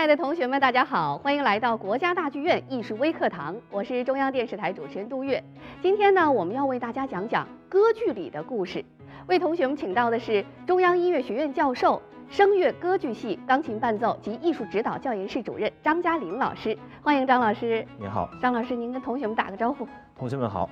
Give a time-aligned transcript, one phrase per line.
[0.00, 5.44] 爱的同学们，大家好，欢迎来到国家大剧院艺术微课堂，我是中央电视台主持人杜月。
[5.82, 8.82] 今天呢，我们要为大家讲讲歌剧里的故事。
[9.26, 12.00] 为同学们请到的是中央音乐学院教授、
[12.30, 17.86] 声乐歌剧系钢琴伴奏及艺术指导教研室主任张嘉林老师，欢迎张老师。
[17.98, 19.86] 您好，张老师，您跟同学们打个招呼。
[20.16, 20.70] 同学们好。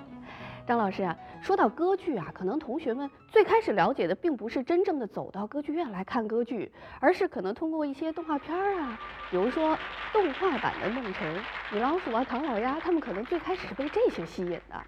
[0.68, 9.00] 张老师啊，说到歌剧啊，可能同学们最开始了解的并不是真正的走到歌剧院来看歌剧，而是可能通过一些动画片儿啊，
[9.30, 9.78] 比如说
[10.12, 11.36] 动画版的《梦辰》、
[11.72, 14.78] 米老鼠啊、唐老鸭，他们可能最开始是被这些吸引的。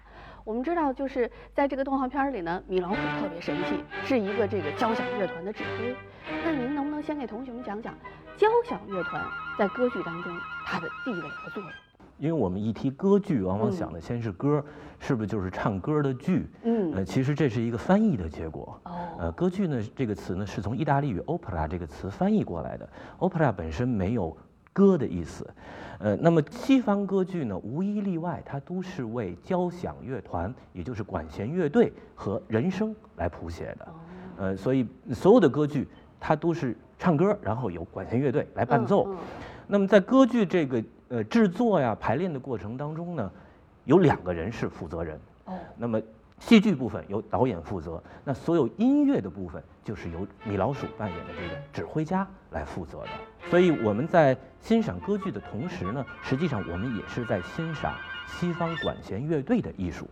[0.43, 5.95] 我们知道，就是在这个动画片里呢，米老鼠特别神气，是一个这个交响乐团的指挥。
[6.45, 7.91] 那您能不能先给同学们讲讲
[8.37, 9.19] 交响乐团
[9.57, 10.31] 在歌剧当中
[10.63, 11.71] 它的地位和作用？
[12.21, 14.63] 因为我们一提歌剧，往往想的先是歌，
[14.99, 16.47] 是不是就是唱歌的剧？
[16.61, 18.79] 嗯，呃，其实这是一个翻译的结果。
[18.83, 22.87] 哦，呃，歌剧呢这个词呢是从意大利语 opera 这个词翻译过来的。
[23.17, 24.37] opera 本身没有
[24.71, 25.49] 歌的意思，
[25.97, 33.87] 呃，那么西方歌剧呢无一例外，它都是为交响乐团，也就是管弦乐队和人声来谱写的。
[34.37, 35.87] 呃，所以所有的歌剧
[36.19, 39.09] 它都是唱歌，然后有管弦乐队来伴奏。
[39.65, 40.83] 那么在歌剧这个。
[41.11, 43.29] 呃，制作呀、排练的过程当中呢，
[43.83, 45.19] 有两个人是负责人。
[45.43, 45.59] 哦。
[45.75, 46.01] 那么
[46.39, 53.09] 戏剧部分由导演负责，那所有音乐的部分就是由米老鼠扮演的这个指挥家来负责的。
[53.49, 57.93] 所以我们在欣赏歌剧的同时呢，实际上我们也是在欣赏
[58.25, 60.09] 西方管弦乐队的艺术。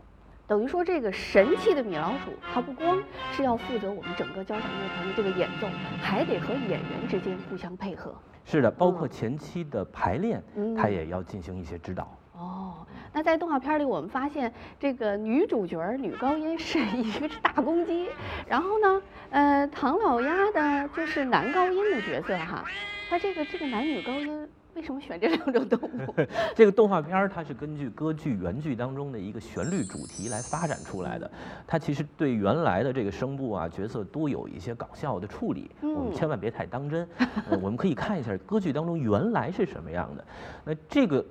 [0.50, 2.98] 等于说，这个神奇的米老鼠，它不光
[3.32, 5.68] 是要负责我们整个交响乐团的这个演奏，
[6.02, 8.16] 还得和演员之间互相配合。
[8.44, 10.44] 是的，包括前期的排练，
[10.76, 12.18] 他也要进行一些指导。
[12.34, 12.74] 哦，
[13.14, 18.10] 那在动画片里，我们发现这个女主角女高音是一个大公鸡，
[18.48, 22.66] 然后呢，呃，唐老鸭的就是男高音的角色哈，
[23.08, 24.50] 他这个这个男女高音。
[24.80, 26.16] 为什么选这两种动物？
[26.56, 31.30] 这个动画片儿它是根据歌剧原剧当中的一个旋律主题来发展出来的。
[31.68, 37.06] 它其实对原来的这个声部啊角色都有一些搞笑的处理，我们千万别太当真。
[37.50, 40.26] 我们可以看一下歌剧当中原来是什么样的。
[40.64, 41.26] 那这个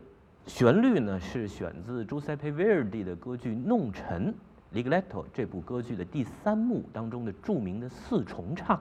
[0.47, 4.35] 旋律呢是选自 Giuseppe Verdi 的歌剧《弄臣》
[4.77, 8.79] （Rigoletto） 这部歌剧的第三幕当中的著名的四重唱。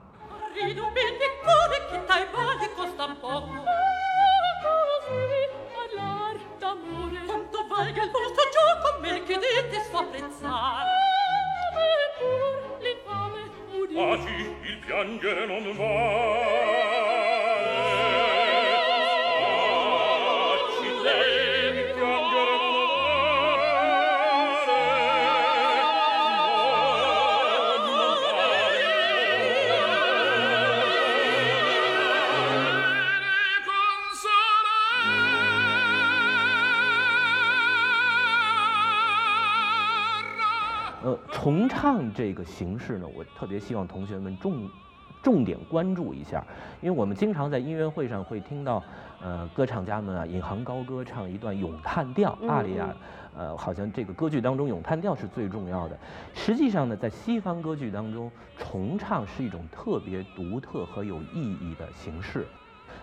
[9.98, 10.86] apprezzar
[11.68, 13.42] Ave ah, pur l'infame
[13.80, 13.94] udì.
[13.98, 14.36] Ah sì,
[14.70, 16.37] il piangere non va.
[41.30, 44.68] 重唱这个形式呢，我特别希望同学们重
[45.22, 46.44] 重点关注一下，
[46.80, 48.82] 因为我们经常在音乐会上会听到，
[49.20, 52.94] 呃，歌唱家们啊引吭高歌唱一段咏叹调阿里亚，
[53.36, 55.98] 呃，好像这个歌剧当中咏叹调是最重要的。
[56.34, 62.46] 实际上呢，在西方歌剧当中，重唱是一种特别独特和有意义的形式。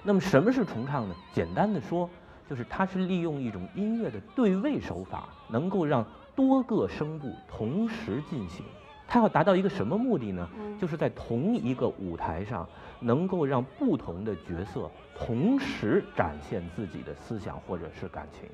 [0.03, 1.15] 那么什么是重唱呢？
[1.33, 2.09] 简单的说，
[2.49, 6.05] 就是它是利用一种音乐的对位手法，能够让
[6.35, 8.65] 多个声部同时进行，
[9.07, 10.49] 它要达到一个什么目的呢？
[10.79, 12.67] 就是在同一个舞台上，
[12.99, 18.49] 能够让不同的角色同时展现自己的思想或者是感情。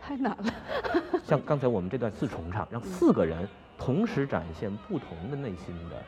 [0.00, 0.44] 太难了。
[1.24, 6.02] 像刚才我们这段四重唱，让四个人同时展现不同的内心的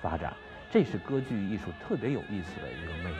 [0.00, 0.32] 发展，
[0.70, 3.16] 这是歌剧艺术特别有意思的一个魅力。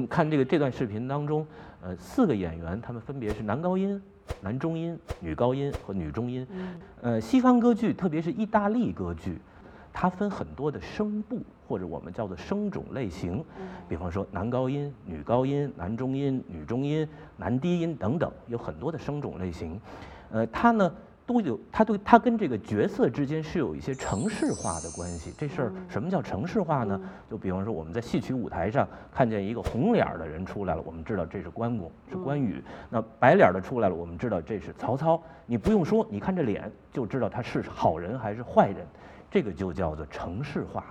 [0.00, 1.46] 们看这个这段视频当中，
[1.82, 4.00] 呃，四个演员他们分别是男高音、
[4.40, 6.46] 男中音、女高音和女中音。
[7.02, 9.38] 呃，西方歌剧，特别是意大利歌剧，
[9.92, 13.44] 它分很多的声部或者我们叫做声种类型，
[13.88, 17.06] 比方说男高音、女高音、男中音、女中音、
[17.36, 19.78] 男低音等等，有很多的声种类型。
[20.32, 20.92] 呃，它呢
[21.30, 25.32] 都有，它对它跟这个角色之间是有一些程式化的关系。
[25.38, 27.00] 这事儿什么叫程式化呢？
[27.30, 32.60] 就比方说我们在戏曲舞台上看见一个红脸的人出来了，我们知道这是关公，是关羽。
[32.88, 35.22] 那白脸的出来了，我们知道这是曹操。
[35.46, 38.84] 你不用说，你看这脸就知道他是好人还是坏人，
[39.30, 40.84] 这个就叫做程式化。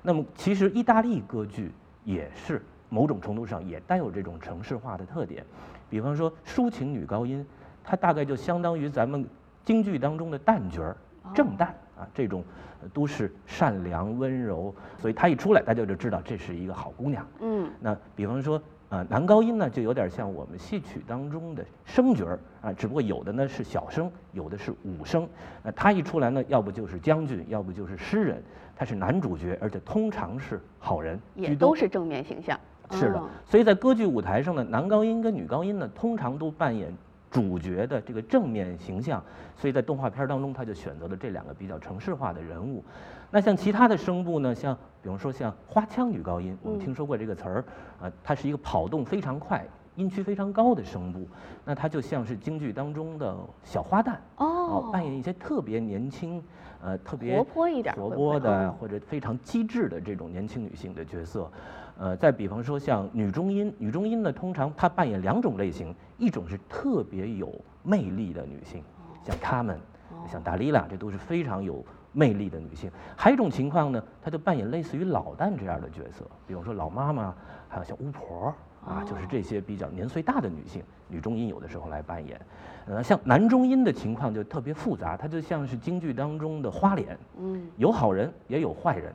[0.00, 1.70] 那么其实意大利歌剧
[2.04, 5.44] 也是某种程度上也带有这种程式化的特点。
[5.90, 7.44] 比方说抒情女高音，
[7.84, 9.28] 它大概就相当于咱们。
[9.64, 10.96] 京剧当中的旦角儿，
[11.34, 11.66] 正旦
[11.98, 12.44] 啊，这种
[12.92, 17.26] 都是善良温柔，所以她一出来，大家就知道这是一个好姑娘。
[17.40, 25.26] 嗯，那比方说，呃，男高音呢，就有点像我们戏曲当中的声角儿啊，只不过有的呢是小声，有的是武声。
[25.62, 28.42] 那他一出来呢，要不就是将军，要不就是诗人，
[28.76, 32.58] 他是男主角，而且通常是好人，也都是正面形象。
[32.90, 36.92] 是的，所以在歌剧舞台上呢，男高音跟女高音呢，通常都扮演。
[37.34, 39.20] 主角的这个正面形象，
[39.56, 42.84] 所以在动画片当中，他就选择了这两个比较城市化的人物。
[43.28, 44.72] 那像其他的声部呢，像
[45.02, 47.64] 比如说像花腔女高音，我们听说过这个词儿
[48.00, 49.66] 啊，它是一个跑动非常快、
[49.96, 51.26] 音区非常高的声部。
[51.64, 56.40] 那它就像是京剧当中的小花旦哦，扮演一些特别年轻、
[56.80, 61.50] 呃特别活泼一点、活泼的或者非常机智的这种年轻女性的角色。
[61.96, 67.54] 呃，再比方说像女中音，女中音呢，通常她扮演两种类型，一种是特别有
[67.84, 68.82] 魅力的女性，
[69.22, 69.78] 像她们，
[70.26, 72.90] 像达丽拉，这都是非常有魅力的女性。
[73.16, 77.32] 还有一种情况呢，她就扮演类似于老旦这样的角色，比方说老妈妈，
[77.68, 78.52] 还有像巫婆
[78.84, 82.40] 啊，就是这些比较年岁大的女性，女中音有的时候来扮演。
[82.86, 89.12] 呃，像男中音的情况就特别复杂，它就像是京剧当中的花脸，嗯，有好人也有坏人，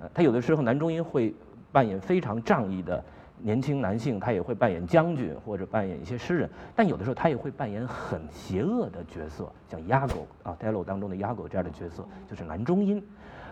[0.00, 1.34] 呃，他有的时候男中音会。
[1.72, 3.02] 扮演非常仗义的
[3.38, 13.02] 年轻男性，他也会扮演将军或者扮演一些诗人，但有的时候他也会扮演很邪恶的角色，像压狗啊，《Dello》当中的压狗这样的角色，就是男中音。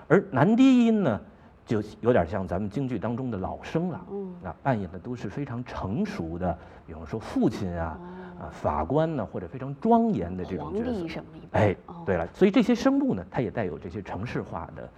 [0.06, 1.20] 而男低音呢，
[1.64, 4.00] 就有点像咱们京剧当中的老生了，
[4.44, 6.56] 啊，扮演的都是非常成熟的，
[6.86, 7.98] 比方说父亲啊，
[8.38, 11.20] 啊，法官呢，或者非常庄严的这种角色。
[11.52, 11.74] 哎，
[12.04, 14.88] 对了，所以这些声部呢，它也带有这些城市化的。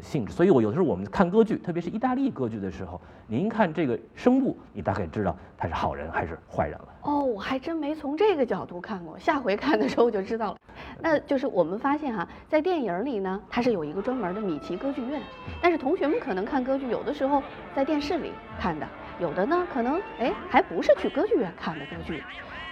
[0.00, 6.88] 性质，所以我有的时候我们看歌剧，特别是意大利歌剧的时候，您看这个声部，你大概知道他是好人还是坏人了。
[7.02, 10.58] 哦，我还真没从这个角度看过，下回看的时候我就知道了。
[11.00, 15.20] 那就是我们发现哈，在电影里呢，它是有一个专门的米奇歌剧院，
[15.60, 17.42] 但是同学们可能看歌剧，有的时候
[17.74, 18.86] 在电视里看的，
[19.18, 22.22] 有的呢可能哎还不是去歌剧院看的歌剧。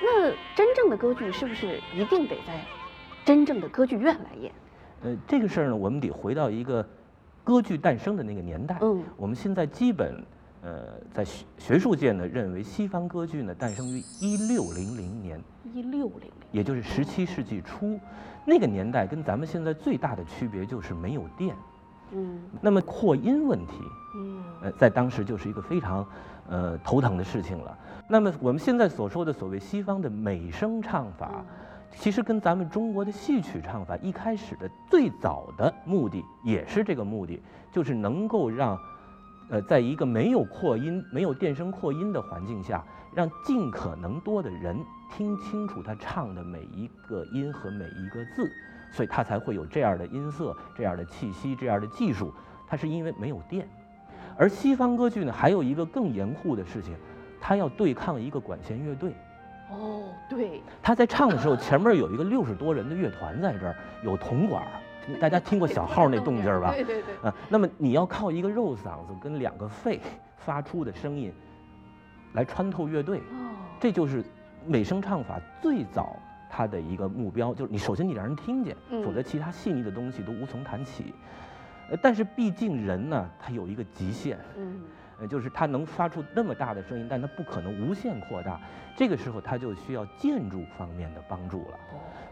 [0.00, 2.60] 那真正的歌剧是不是一定得在
[3.24, 4.52] 真正的歌剧院来演？
[5.02, 6.86] 呃，这个事儿呢，我们得回到一个。
[7.48, 10.22] 歌剧诞生的那个年代，嗯，我们现在基本，
[10.60, 15.42] 呃，在学学术界呢认为西方歌剧呢诞生于一六零零年，
[15.72, 17.98] 一六零零，也就是十七世纪初，
[18.44, 21.56] 那个年代跟咱们现在最大的区别就是没有电，
[22.10, 23.76] 嗯，那么扩音问题，
[24.16, 26.06] 嗯，呃，在当时就是一个非常，
[26.50, 27.78] 呃，头疼的事情了。
[28.10, 31.42] 那么我们现在所说的所谓西方的美声唱法。
[31.92, 37.42] 其实跟咱们中国的戏曲唱法一开始的最早的目的也是这个目的，
[37.72, 38.78] 就是能够让，
[39.50, 44.78] 呃，在一个没有扩音、没有电声扩音的环境下，让尽可能多的人
[45.10, 48.48] 听清楚他唱的每一个音和每一个字，
[48.92, 52.32] 所以他才会有这样的音色、这样的气息、这样的技术。
[52.70, 53.66] 它是因为没有电，
[54.36, 56.94] 而西方歌剧呢，还有一个更严酷的事情，
[57.40, 59.14] 它要对抗一个管弦乐队。
[59.70, 64.66] 哦，对，他在唱的时候，前面有一个六十多人的乐团在这儿，有铜管，
[65.20, 66.72] 大家听过小号那动静吧？
[66.72, 67.28] 对 对对。
[67.28, 70.00] 啊，那么你要靠一个肉嗓子跟两个肺
[70.36, 71.32] 发出的声音，
[72.32, 73.18] 来穿透乐队。
[73.18, 73.54] 哦。
[73.78, 74.24] 这就是
[74.66, 76.16] 美声唱法最早
[76.50, 81.14] 它的一个目标，就是你首先你让人听见，否则其他细腻的东西都无从谈起。
[81.90, 84.38] 呃，但是毕竟人呢，他有一个极限。
[84.56, 84.80] 嗯。
[85.20, 88.60] 呃，就是它能发出那么大的声音，但它不可能无限扩大。
[88.96, 91.78] 这个时候，它就需要建筑方面的帮助了。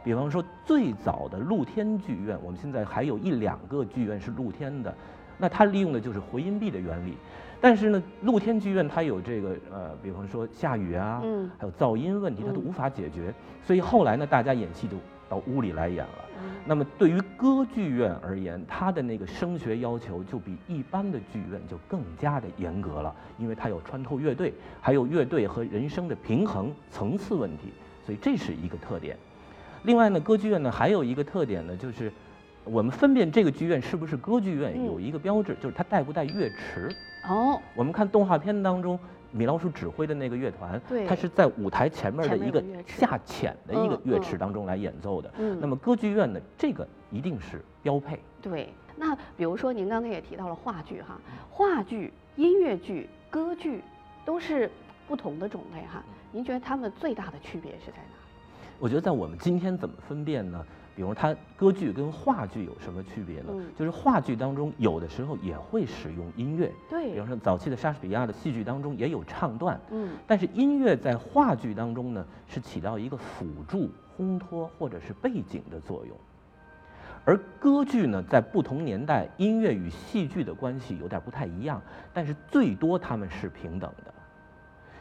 [0.05, 4.95] 比方说，最早的露天剧院，我们现在还有一两个剧院是露天的，
[5.37, 7.17] 那它利用的就是回音壁的原理。
[7.61, 11.21] 但是呢，露天剧院它有这个呃，比方说下雨啊，
[11.59, 13.35] 还有噪音问题，它都无法解决。
[13.63, 14.97] 所以后来呢，大家演戏都
[15.29, 16.25] 到屋里来演了。
[16.65, 27.73] 那么对于歌剧院而言，它的那个声学要求就比一般的剧院就更加的严格了，因为它有穿透乐队，还有乐队和人声的平衡层次问题，
[28.05, 29.17] 所以这是一个特点。
[29.85, 32.13] 另外呢，歌剧院呢还有一个特点呢，就是
[32.65, 36.91] 我们分辨这个剧院是不是歌剧院有一个标志，就是它带不带乐池。
[37.29, 38.99] 哦，我们看动画片当中
[39.33, 45.31] 米老鼠指挥的那个乐团，对，它是在舞台前面的一个下潜的一个乐池当中来演奏的。
[45.39, 48.19] 嗯，那么歌剧院呢，这个一定是标配。
[48.41, 51.19] 对，那比如说您刚才也提到了话剧哈，
[51.51, 53.83] 话剧、音乐剧、歌剧
[54.25, 54.71] 都是
[55.07, 56.03] 不同的种类哈，
[56.33, 58.17] 您觉得它们最大的区别是在哪？
[58.79, 60.65] 我觉得在我们今天怎么分辨呢？
[60.95, 63.53] 比如它歌剧跟话剧有什么区别呢？
[63.79, 76.17] 就是话剧当中有的时候也会使用音乐，对，比如说早期的莎士比亚的戏剧当中也有唱段，嗯，但是音乐在话剧当中呢是起到一个辅助、烘托或者是背景的作用，
[77.27, 81.83] 而歌剧呢在不同年代音乐与戏剧的关系有点不太一样，
[82.15, 84.15] 但是最多他们是平等的。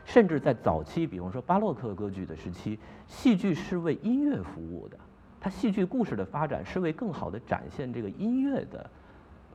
[0.05, 4.97] 甚至在早期，比方说巴洛克歌剧的时期，戏剧是为音乐服务的，
[5.41, 8.89] 它戏剧故事的发展是为更好的展现这个音乐的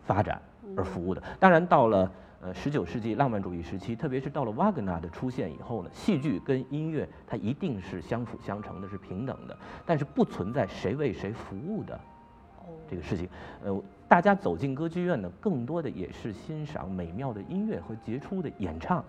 [0.04, 0.42] 发展
[0.76, 1.22] 而服务的。
[1.38, 2.10] 当然，到了
[2.42, 11.98] 呃十九世纪浪漫主义时期，特别是到了瓦格纳的出现以后呢，戏剧跟音乐它一定是相辅相成的，是平等的，但是不存在谁为谁服务的
[12.88, 13.28] 这个事情。
[13.62, 19.04] 呃，大家走进歌剧院呢，更多的也是欣赏美妙的音乐和杰出的演唱。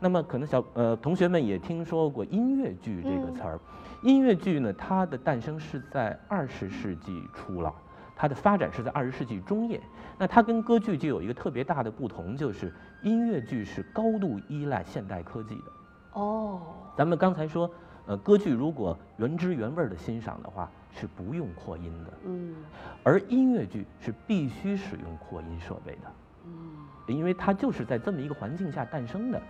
[0.00, 3.58] 那么可能小呃同学们也听说过音乐剧这个词儿，
[4.02, 7.74] 音乐剧呢，它的诞生是在二十世纪初了，
[8.14, 9.80] 它的发展是在二十世纪中叶。
[10.16, 15.72] 那它跟歌剧就有一个特别大的不同，就是音乐剧是高度依赖现代科技的。
[16.12, 16.60] 哦，
[16.96, 17.70] 咱们刚才说，
[18.06, 22.12] 呃，歌剧如果原汁原味的欣赏的话，是不用扩音的。
[22.24, 22.54] 嗯，
[23.02, 26.12] 而音乐剧是必须使用扩音设备的。
[26.46, 29.40] 嗯，因为它就是在这么一个环境下诞生的。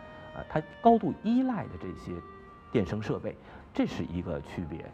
[0.48, 2.12] 它高度依赖的这些
[2.70, 3.36] 电声设备，
[3.72, 4.84] 这是一个区别。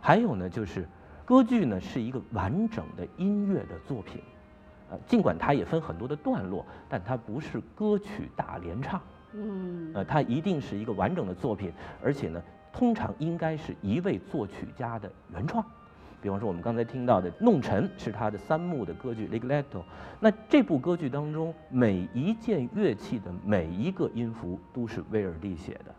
[0.00, 0.88] 还有呢，就是
[1.24, 4.22] 歌剧呢是一个完整的音乐的作品，
[4.90, 9.00] 呃，尽管它也分很多的段落，但它不是歌曲大联唱。
[9.32, 12.42] 嗯，呃，它一定是一个完整的作品，而且呢，
[12.72, 15.64] 通常应该是一位作曲家的原创。
[16.22, 19.78] 比方说，我们刚才听到的《弄臣》是他的三幕的歌剧《Ligletto》，
[20.20, 25.94] 那这部歌剧当中每一件乐器的每一个音符都是威尔第写的，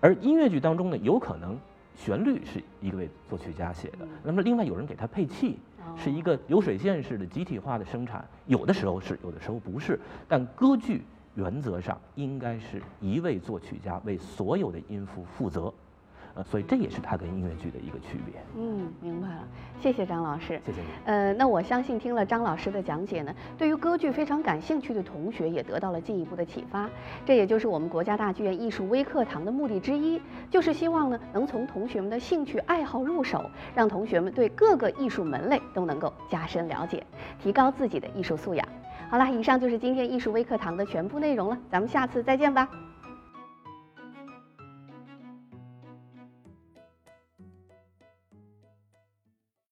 [0.00, 1.58] 而音乐剧当中呢，有可能
[1.96, 5.58] 旋律是一位作曲家写的，那么另外有人给他配器，
[5.96, 11.02] 是一个流水线式的集体化的生产，有的时候是，有的时候不是，但歌剧
[11.34, 15.74] 原则上应该是一位作曲家为所有的音符负责。
[16.44, 18.34] 所以这也是它跟音乐剧的一个区别。
[18.56, 19.44] 嗯，明白了，
[19.80, 20.60] 谢谢张老师。
[20.64, 20.86] 谢谢你。
[21.04, 26.88] 呃，那我相信听了张老师的讲解呢，对于歌剧非常感兴趣的同学也得到了进一步的启发。
[27.26, 37.04] 这也就是我们国家大剧院艺术微课堂的目的之一，就是希望呢能从同学们的兴趣爱好入手，让同学们对各个艺术门类都能够加深了解，
[37.42, 38.66] 提高自己的艺术素养。
[39.10, 42.68] 好了，以上就是今天艺术微课堂的全部内容了，咱们下次再见吧。